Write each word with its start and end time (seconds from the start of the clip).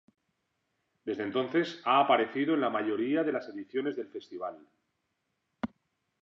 Desde 1.05 1.21
entonces, 1.21 1.79
ha 1.85 1.99
aparecido 1.99 2.55
en 2.55 2.61
la 2.61 2.71
mayoría 2.71 3.21
de 3.21 3.33
las 3.33 3.47
ediciones 3.49 3.95
del 3.95 4.09
festival. 4.09 4.57